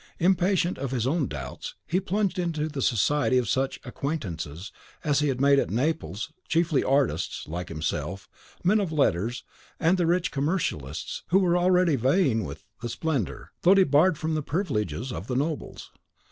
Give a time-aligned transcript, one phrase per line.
[0.17, 4.71] Impatient of his own doubts, he plunged into the society of such acquaintances
[5.03, 8.27] as he had made at Naples chiefly artists, like himself,
[8.63, 9.43] men of letters,
[9.79, 14.41] and the rich commercialists, who were already vying with the splendour, though debarred from the
[14.41, 15.91] privileges, of the nobles.